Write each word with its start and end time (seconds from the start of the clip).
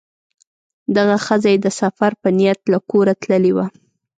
دغه 0.95 1.15
ښځه 1.25 1.47
یې 1.53 1.59
د 1.61 1.67
سفر 1.79 2.11
په 2.21 2.29
نیت 2.37 2.59
له 2.71 2.77
کوره 2.89 3.13
تللې 3.21 3.51
وه. 3.57 3.65